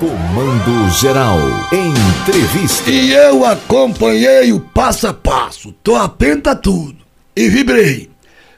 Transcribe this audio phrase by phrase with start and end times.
[0.00, 1.38] Comando Geral.
[1.70, 2.90] Entrevista.
[2.90, 5.72] E eu acompanhei o passo a passo.
[5.84, 6.96] Tô atento a tudo.
[7.36, 8.10] E vibrei.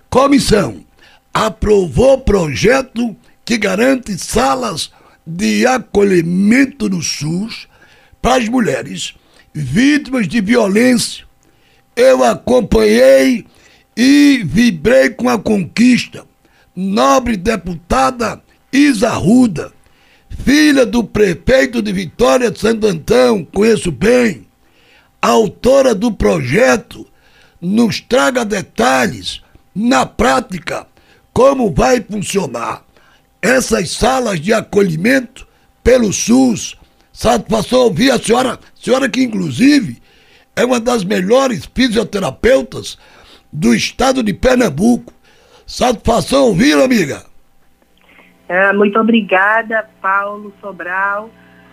[0.08, 0.84] Comissão
[1.34, 4.92] aprovou projeto que garante salas
[5.26, 7.66] de acolhimento no SUS
[8.20, 9.14] para as mulheres
[9.52, 11.24] vítimas de violência.
[11.96, 13.44] Eu acompanhei
[13.96, 16.24] e vibrei com a conquista.
[16.76, 18.40] Nobre deputada
[18.72, 19.72] Isa Ruda,
[20.44, 24.46] filha do prefeito de Vitória de Santo Antão, conheço bem,
[25.20, 27.06] autora do projeto,
[27.60, 29.40] nos traga detalhes,
[29.74, 30.86] na prática,
[31.32, 32.84] como vai funcionar
[33.40, 35.46] essas salas de acolhimento
[35.82, 36.76] pelo SUS.
[37.12, 40.00] Satisfação ouvir a senhora, senhora que inclusive
[40.56, 42.98] é uma das melhores fisioterapeutas
[43.52, 45.12] do estado de Pernambuco.
[45.66, 47.31] Satisfação ouvir, amiga.
[48.52, 51.30] É, muito obrigada, Paulo Sobral.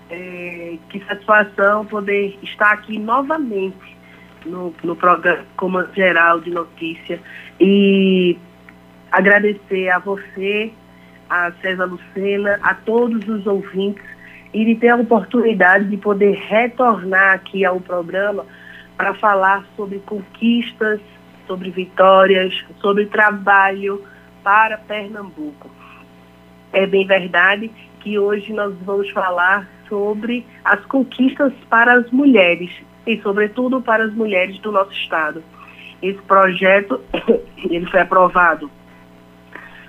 [0.09, 3.97] É, que satisfação poder estar aqui novamente
[4.45, 7.19] no, no programa Geral de Notícia
[7.59, 8.37] e
[9.11, 10.71] agradecer a você,
[11.29, 14.05] a César Lucena, a todos os ouvintes
[14.53, 18.45] e de ter a oportunidade de poder retornar aqui ao programa
[18.95, 21.01] para falar sobre conquistas,
[21.45, 24.01] sobre vitórias, sobre trabalho
[24.41, 25.78] para Pernambuco.
[26.71, 32.71] É bem verdade que hoje nós vamos falar sobre as conquistas para as mulheres
[33.05, 35.43] e, sobretudo, para as mulheres do nosso estado.
[36.01, 37.01] Esse projeto
[37.69, 38.69] ele foi aprovado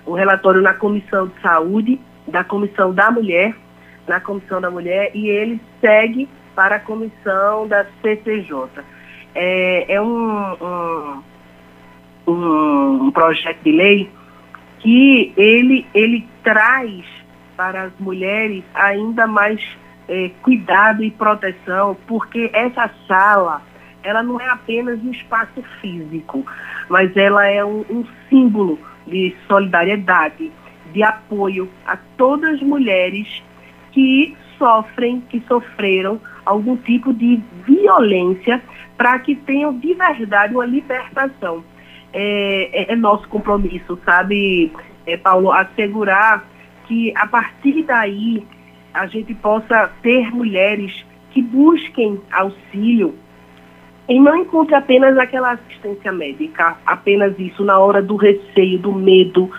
[0.05, 3.55] o relatório na Comissão de Saúde, da Comissão da Mulher,
[4.07, 8.83] na Comissão da Mulher, e ele segue para a Comissão da CCJ.
[9.33, 11.23] É, é um,
[12.27, 14.09] um, um, projeto de lei
[14.81, 17.03] que ele, ele traz
[17.55, 19.61] para as mulheres ainda mais
[20.07, 23.61] é, cuidado e proteção, porque essa sala,
[24.03, 26.45] ela não é apenas um espaço físico,
[26.89, 30.51] mas ela é um, um símbolo de solidariedade,
[30.91, 33.43] de apoio a todas as mulheres
[33.91, 38.61] que sofrem, que sofreram algum tipo de violência,
[38.97, 41.63] para que tenham de verdade uma libertação.
[42.13, 44.71] É, é, é nosso compromisso, sabe,
[45.05, 46.45] é, Paulo, assegurar
[46.87, 48.45] que a partir daí
[48.93, 53.15] a gente possa ter mulheres que busquem auxílio
[54.09, 59.49] e não encontre apenas aquela assistência médica, apenas isso na hora do receio, do medo,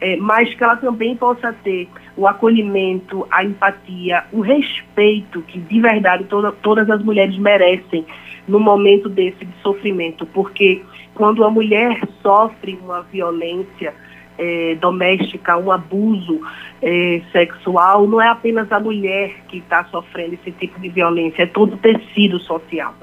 [0.00, 5.80] é, mas que ela também possa ter o acolhimento, a empatia, o respeito que de
[5.80, 8.04] verdade toda, todas as mulheres merecem
[8.48, 10.82] no momento desse de sofrimento, porque
[11.14, 13.94] quando a mulher sofre uma violência
[14.38, 16.40] é, doméstica, um abuso
[16.80, 21.46] é, sexual, não é apenas a mulher que está sofrendo esse tipo de violência, é
[21.46, 22.94] todo o tecido social.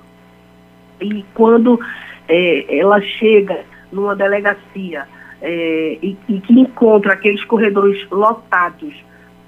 [1.00, 1.80] E quando
[2.28, 5.08] é, ela chega numa delegacia
[5.42, 8.94] é, e, e que encontra aqueles corredores lotados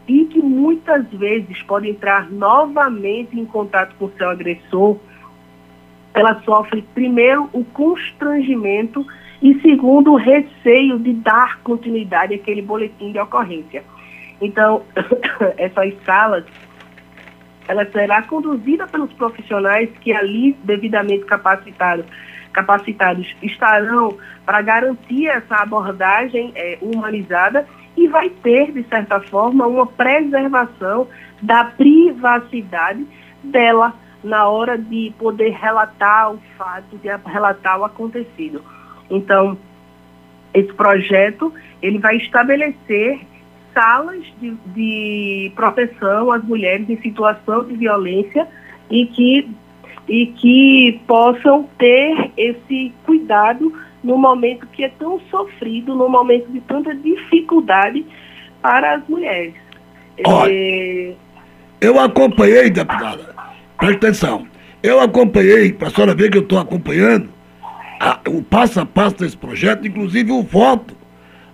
[0.07, 4.97] e que muitas vezes pode entrar novamente em contato com seu agressor,
[6.13, 9.05] ela sofre primeiro o constrangimento
[9.41, 13.83] e segundo o receio de dar continuidade àquele boletim de ocorrência.
[14.39, 14.83] Então,
[15.57, 16.45] essas salas
[17.67, 22.05] ela será conduzida pelos profissionais que ali devidamente capacitados,
[22.51, 29.85] capacitados estarão para garantir essa abordagem é, humanizada e vai ter, de certa forma, uma
[29.85, 31.07] preservação
[31.41, 33.05] da privacidade
[33.43, 33.93] dela
[34.23, 38.63] na hora de poder relatar o fato, de relatar o acontecido.
[39.09, 39.57] Então,
[40.53, 43.21] esse projeto ele vai estabelecer
[43.73, 48.47] salas de, de proteção às mulheres em situação de violência
[48.89, 49.49] e que,
[50.07, 53.73] e que possam ter esse cuidado
[54.03, 58.05] no momento que é tão sofrido, no momento de tanta dificuldade
[58.61, 59.53] para as mulheres.
[60.25, 61.13] Olha, é...
[61.79, 63.34] Eu acompanhei, deputada,
[63.81, 64.47] presta atenção,
[64.83, 67.29] eu acompanhei, para a senhora ver que eu estou acompanhando,
[67.99, 70.95] a, o passo a passo desse projeto, inclusive o voto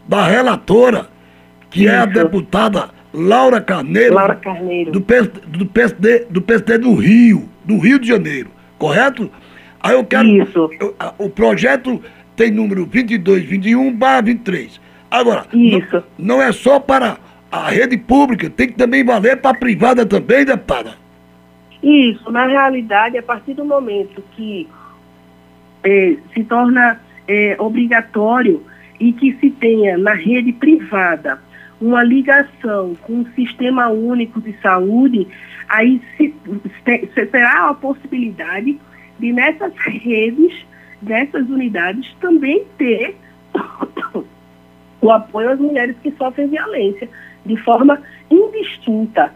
[0.08, 1.08] da relatora
[1.70, 1.90] que Isso.
[1.90, 4.92] é a deputada Laura Carneiro, Laura Carneiro.
[4.92, 9.32] Do, do, PSD, do PSD do Rio, do Rio de Janeiro, correto?
[9.80, 10.28] Aí eu quero.
[10.28, 10.70] Isso.
[10.80, 12.02] Eu, o projeto
[12.36, 14.82] tem número 2221 23.
[15.10, 16.04] Agora, Isso.
[16.18, 17.18] Não, não é só para
[17.52, 21.07] a rede pública, tem que também valer para a privada também, deputada.
[21.82, 24.68] Isso, na realidade, a partir do momento que
[25.84, 28.64] eh, se torna eh, obrigatório
[29.00, 31.40] e que se tenha na rede privada
[31.80, 35.28] uma ligação com o Sistema Único de Saúde,
[35.70, 36.34] aí se,
[36.84, 38.80] se, será a possibilidade
[39.20, 40.66] de nessas redes,
[41.02, 43.16] nessas unidades, também ter
[45.02, 47.08] o apoio às mulheres que sofrem violência
[47.46, 48.02] de forma
[48.32, 49.34] indistinta.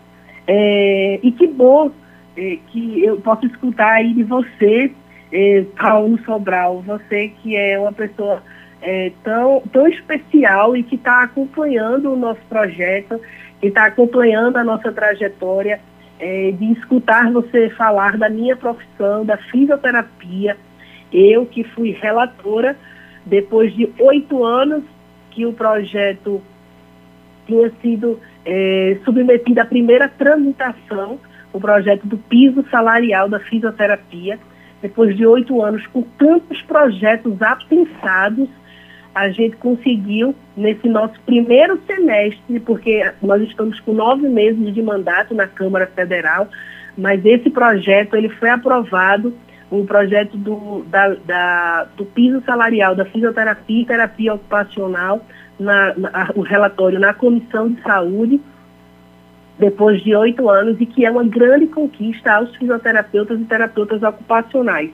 [0.48, 1.92] É, e que bom
[2.38, 4.92] é, que eu posso escutar aí de você,
[5.32, 8.44] é, Paulo Sobral, você que é uma pessoa
[8.82, 13.20] é, tão, tão especial e que está acompanhando o nosso projeto,
[13.60, 15.80] que está acompanhando a nossa trajetória,
[16.20, 20.58] é, de escutar você falar da minha profissão, da fisioterapia.
[21.12, 22.78] Eu que fui relatora,
[23.26, 24.84] depois de oito anos
[25.32, 26.42] que o projeto
[27.46, 31.20] tinha sido é, submetido à primeira tramitação,
[31.54, 34.40] o projeto do piso salarial da fisioterapia,
[34.82, 38.50] depois de oito anos, com tantos projetos apensados,
[39.14, 45.36] a gente conseguiu, nesse nosso primeiro semestre, porque nós estamos com nove meses de mandato
[45.36, 46.48] na Câmara Federal,
[46.98, 49.34] mas esse projeto ele foi aprovado,
[49.70, 55.26] o projeto do, da, da, do piso salarial da fisioterapia e terapia ocupacional,
[55.60, 58.42] na, na, o relatório na Comissão de Saúde,
[59.58, 64.92] depois de oito anos, e que é uma grande conquista aos fisioterapeutas e terapeutas ocupacionais.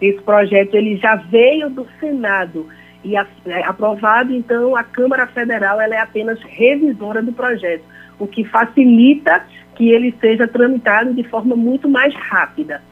[0.00, 2.66] Esse projeto ele já veio do Senado
[3.04, 3.26] e é,
[3.64, 7.84] aprovado, então a Câmara Federal ela é apenas revisora do projeto,
[8.18, 9.44] o que facilita
[9.74, 12.82] que ele seja tramitado de forma muito mais rápida.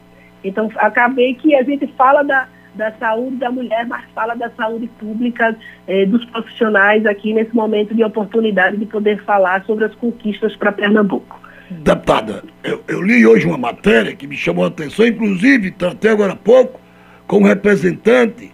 [0.43, 4.89] Então, acabei que a gente fala da, da saúde da mulher, mas fala da saúde
[4.99, 5.57] pública
[5.87, 10.73] eh, dos profissionais aqui nesse momento de oportunidade de poder falar sobre as conquistas para
[10.73, 11.41] Pernambuco.
[11.71, 16.33] Deputada, eu, eu, li hoje uma matéria que me chamou a atenção, inclusive tratei agora
[16.33, 16.81] há pouco
[17.27, 18.51] com um representante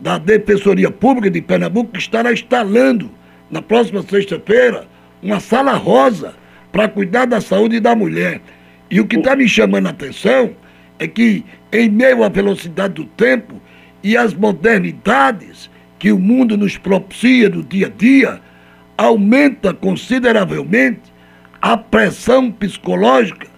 [0.00, 3.10] da Defensoria Pública de Pernambuco que estará instalando
[3.50, 4.84] na próxima sexta-feira
[5.22, 6.34] uma sala rosa
[6.72, 8.40] para cuidar da saúde da mulher.
[8.90, 10.54] E o que está me chamando a atenção
[10.98, 13.60] é que, em meio à velocidade do tempo
[14.02, 18.40] e às modernidades que o mundo nos propicia do dia a dia,
[18.96, 21.12] aumenta consideravelmente
[21.60, 23.48] a pressão psicológica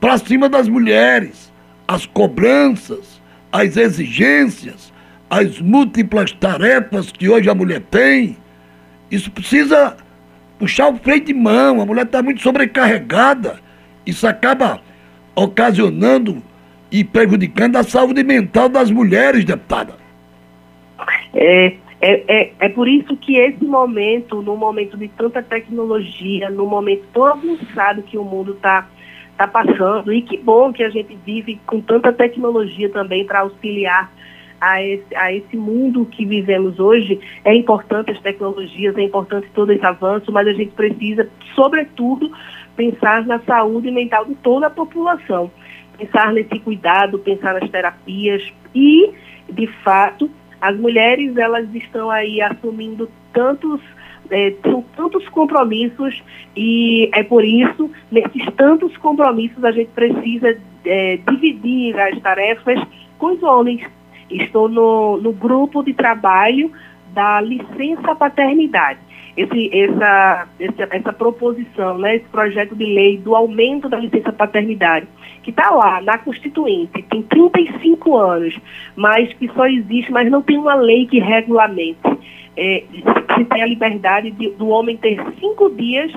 [0.00, 1.52] para cima das mulheres,
[1.86, 3.20] as cobranças,
[3.52, 4.92] as exigências,
[5.28, 8.36] as múltiplas tarefas que hoje a mulher tem,
[9.10, 9.96] isso precisa
[10.58, 11.80] puxar o freio de mão.
[11.80, 13.58] A mulher está muito sobrecarregada.
[14.04, 14.80] Isso acaba
[15.34, 16.42] ocasionando
[16.90, 19.94] e prejudicando a saúde mental das mulheres, deputada.
[21.34, 26.66] É, é, é, é por isso que esse momento, no momento de tanta tecnologia, no
[26.66, 28.88] momento tão avançado que o mundo está
[29.36, 34.10] tá passando, e que bom que a gente vive com tanta tecnologia também para auxiliar
[34.60, 39.72] a esse, a esse mundo que vivemos hoje, é importante as tecnologias, é importante todo
[39.72, 42.32] esse avanço, mas a gente precisa, sobretudo,
[42.76, 45.50] pensar na saúde mental de toda a população.
[45.98, 48.42] Pensar nesse cuidado, pensar nas terapias
[48.74, 49.12] e,
[49.50, 50.30] de fato,
[50.60, 53.80] as mulheres elas estão aí assumindo tantos
[54.30, 56.22] é, são tantos compromissos
[56.56, 62.78] e é por isso, nesses tantos compromissos, a gente precisa é, dividir as tarefas
[63.18, 63.82] com os homens.
[64.30, 66.70] Estou no, no grupo de trabalho
[67.14, 69.00] da licença paternidade.
[69.38, 75.06] Esse, essa, essa, essa proposição, né, esse projeto de lei do aumento da licença paternidade,
[75.42, 78.58] que está lá na Constituinte, tem 35 anos,
[78.96, 82.00] mas que só existe, mas não tem uma lei que regulamente.
[82.56, 82.82] É,
[83.36, 86.12] se tem a liberdade de, do homem ter cinco dias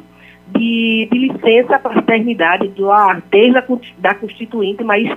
[0.48, 3.64] de, de licença paternidade do lar, desde a
[4.00, 5.08] da Constituinte, mas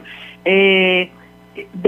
[0.44, 1.08] é,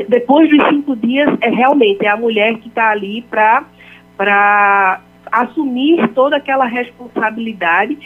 [0.08, 5.00] depois dos cinco dias, é realmente é a mulher que está ali para
[5.42, 7.98] assumir toda aquela responsabilidade,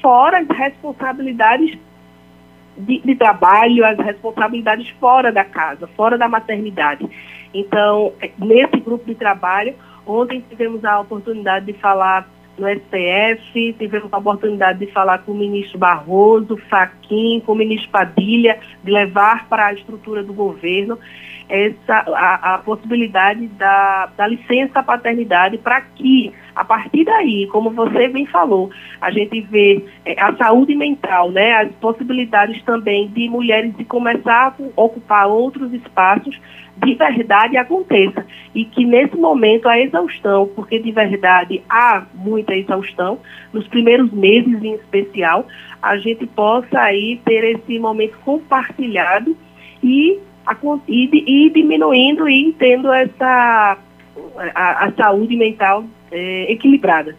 [0.00, 1.78] fora as responsabilidades
[2.76, 7.08] de, de, trabalho, as responsabilidades fora da casa, fora da maternidade.
[7.52, 9.74] Então, nesse grupo de trabalho,
[10.06, 15.34] ontem tivemos a oportunidade de falar no STF, tivemos a oportunidade de falar com o
[15.34, 20.98] ministro Barroso, Faquim, com o ministro Padilha, de levar para a estrutura do governo
[21.48, 28.06] essa, a, a possibilidade da, da licença paternidade para que, a partir daí, como você
[28.08, 33.74] bem falou, a gente vê é, a saúde mental, né, as possibilidades também de mulheres
[33.78, 36.38] de começar a ocupar outros espaços
[36.76, 38.26] de verdade aconteça.
[38.54, 43.18] E que nesse momento a exaustão, porque de verdade há muita exaustão,
[43.54, 45.46] nos primeiros meses em especial,
[45.80, 49.34] a gente possa aí ter esse momento compartilhado
[49.82, 50.18] e,
[50.86, 53.78] e, e diminuindo e tendo essa
[54.54, 57.16] a, a saúde mental é, equilibrada.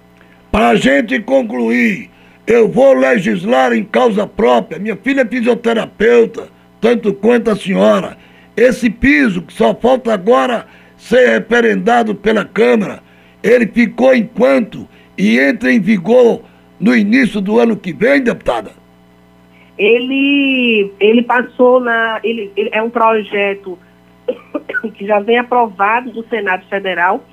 [0.51, 2.10] Para a gente concluir,
[2.45, 4.79] eu vou legislar em causa própria.
[4.79, 8.17] Minha filha é fisioterapeuta, tanto quanto a senhora.
[8.55, 10.65] Esse piso, que só falta agora
[10.98, 13.01] ser referendado pela Câmara,
[13.41, 16.43] ele ficou enquanto e entra em vigor
[16.79, 18.71] no início do ano que vem, deputada?
[19.77, 22.19] Ele, ele passou na.
[22.24, 23.79] Ele, ele é um projeto
[24.93, 27.24] que já vem aprovado do Senado Federal.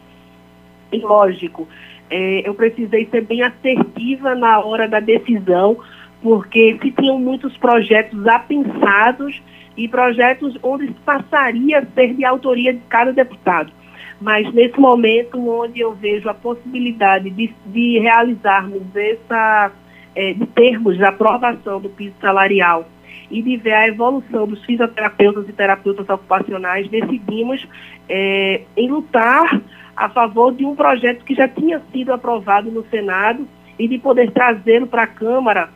[0.93, 1.69] E lógico,
[2.11, 5.79] é, eu precisei ser bem assertiva na hora da decisão,
[6.23, 9.41] porque se tinham muitos projetos apensados
[9.77, 13.73] e projetos onde passaria a ser de autoria de cada deputado.
[14.21, 19.71] Mas nesse momento onde eu vejo a possibilidade de, de realizarmos essa,
[20.17, 22.89] é, de termos a aprovação do piso salarial
[23.31, 27.65] e de ver a evolução dos fisioterapeutas e terapeutas ocupacionais, decidimos
[28.09, 29.61] é, em lutar
[29.99, 34.31] a favor de um projeto que já tinha sido aprovado no Senado e de poder
[34.31, 35.69] trazê-lo para a Câmara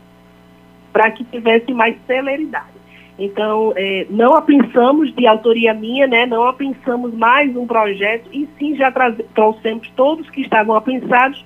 [0.92, 2.72] para que tivesse mais celeridade.
[3.18, 8.76] Então, é, não apensamos de autoria minha, né, não apensamos mais um projeto, e sim
[8.76, 8.92] já
[9.34, 11.44] trouxemos todos que estavam apensados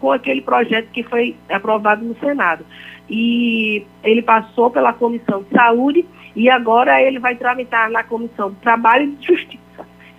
[0.00, 2.66] com aquele projeto que foi aprovado no Senado.
[3.08, 6.04] E ele passou pela Comissão de Saúde
[6.34, 9.55] e agora ele vai tramitar na Comissão de Trabalho e Justiça.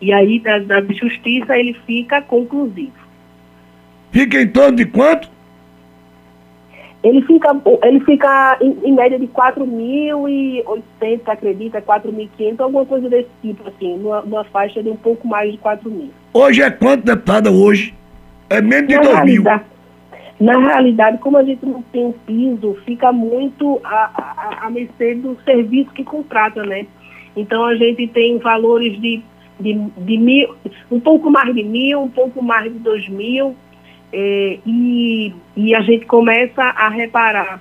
[0.01, 2.93] E aí, da, da Justiça, ele fica conclusivo.
[4.11, 5.29] Fica em torno de quanto?
[7.03, 13.67] ele fica, ele fica em, em média de 4.800, acredita, 4.500, alguma coisa desse tipo,
[13.67, 16.09] assim, numa, numa, faixa de um pouco mais de 4 mil.
[16.33, 17.93] Hoje é quanto, deputada, hoje?
[18.49, 19.43] É menos de na 2 mil.
[20.39, 25.15] Na realidade, como a gente não tem um piso, fica muito a, a, a mercê
[25.15, 26.85] do serviço que contrata, né?
[27.35, 29.23] Então a gente tem valores de,
[29.59, 30.55] de, de mil,
[30.91, 33.55] um pouco mais de mil, um pouco mais de dois mil,
[34.11, 37.59] é, e, e a gente começa a reparar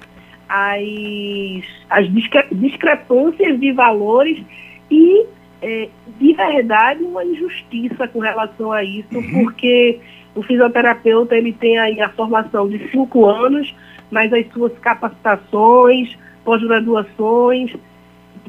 [0.49, 2.07] as, as
[2.53, 4.43] discrepâncias de valores
[4.91, 5.27] e,
[5.61, 5.89] é,
[6.19, 9.45] de verdade, uma injustiça com relação a isso, uhum.
[9.45, 9.99] porque
[10.35, 13.75] o fisioterapeuta ele tem aí a formação de cinco anos,
[14.11, 17.73] mas as suas capacitações, pós-graduações,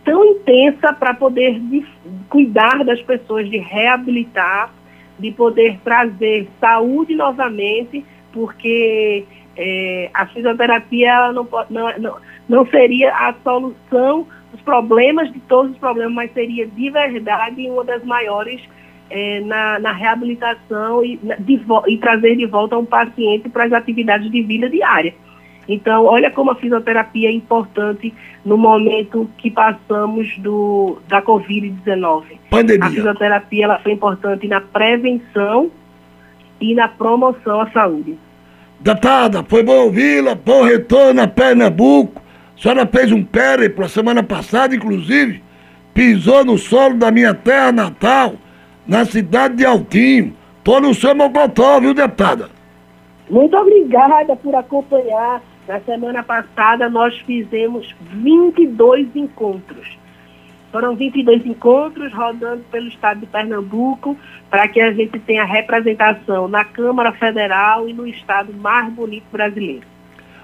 [0.08, 1.86] tão intensa para poder de,
[2.30, 4.74] cuidar das pessoas, de reabilitar,
[5.20, 9.26] de poder trazer saúde novamente, porque
[9.58, 15.78] é, a fisioterapia não, não, não, não seria a solução dos problemas, de todos os
[15.78, 18.62] problemas, mas seria de verdade uma das maiores
[19.10, 24.32] é, na, na, reabilitação e, de, e trazer de volta um paciente para as atividades
[24.32, 25.14] de vida diária.
[25.68, 28.14] Então, olha como a fisioterapia é importante
[28.46, 32.24] no momento que passamos do, da Covid-19.
[32.50, 32.86] Pandemia.
[32.86, 35.70] A fisioterapia ela foi importante na prevenção
[36.62, 38.18] e na promoção à saúde.
[38.80, 42.22] Deputada, foi bom ouvi-la, bom retorno a Pernambuco.
[42.58, 45.44] A senhora fez um périplo a semana passada, inclusive,
[45.94, 48.36] pisou no solo da minha terra natal,
[48.88, 50.34] na cidade de Altinho.
[50.64, 52.50] Tô no seu Mocotó, viu, deputada?
[53.30, 59.98] Muito obrigada por acompanhar na semana passada, nós fizemos 22 encontros.
[60.72, 64.18] Foram 22 encontros rodando pelo estado de Pernambuco
[64.50, 69.86] para que a gente tenha representação na Câmara Federal e no estado mais bonito brasileiro.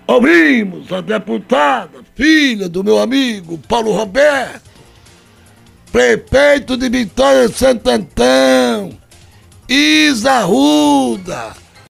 [0.05, 4.69] Ouvimos a deputada, filha do meu amigo Paulo Roberto,
[5.91, 8.91] prefeito de Vitória Santo Antão,
[9.69, 11.62] Isa Ruda